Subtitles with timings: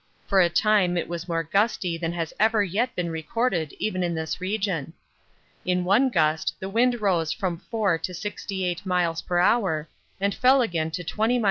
[0.25, 4.15] For a time it was more gusty than has ever yet been recorded even in
[4.15, 4.93] this region.
[5.63, 9.85] In one gust the wind rose from 4 to 68 m.p.h.
[10.19, 11.39] and fell again to 20 m.p.